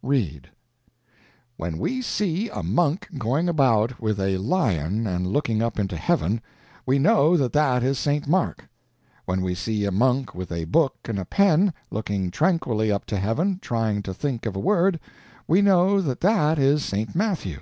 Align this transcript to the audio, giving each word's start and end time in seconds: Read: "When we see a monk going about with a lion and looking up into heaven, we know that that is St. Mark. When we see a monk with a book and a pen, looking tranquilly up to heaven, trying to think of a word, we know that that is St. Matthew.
Read: 0.00 0.48
"When 1.58 1.76
we 1.76 2.00
see 2.00 2.48
a 2.48 2.62
monk 2.62 3.10
going 3.18 3.46
about 3.46 4.00
with 4.00 4.18
a 4.18 4.38
lion 4.38 5.06
and 5.06 5.26
looking 5.26 5.60
up 5.62 5.78
into 5.78 5.98
heaven, 5.98 6.40
we 6.86 6.98
know 6.98 7.36
that 7.36 7.52
that 7.52 7.82
is 7.82 7.98
St. 7.98 8.26
Mark. 8.26 8.70
When 9.26 9.42
we 9.42 9.54
see 9.54 9.84
a 9.84 9.90
monk 9.92 10.34
with 10.34 10.50
a 10.50 10.64
book 10.64 10.96
and 11.04 11.18
a 11.18 11.26
pen, 11.26 11.74
looking 11.90 12.30
tranquilly 12.30 12.90
up 12.90 13.04
to 13.04 13.18
heaven, 13.18 13.58
trying 13.60 14.02
to 14.04 14.14
think 14.14 14.46
of 14.46 14.56
a 14.56 14.60
word, 14.60 14.98
we 15.46 15.60
know 15.60 16.00
that 16.00 16.22
that 16.22 16.58
is 16.58 16.82
St. 16.82 17.14
Matthew. 17.14 17.60